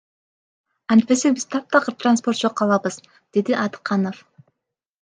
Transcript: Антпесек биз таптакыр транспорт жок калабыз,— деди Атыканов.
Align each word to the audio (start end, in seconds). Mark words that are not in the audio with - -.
Антпесек 0.95 1.35
биз 1.39 1.45
таптакыр 1.51 1.97
транспорт 2.01 2.41
жок 2.41 2.57
калабыз,— 2.63 2.99
деди 3.33 3.61
Атыканов. 3.67 4.27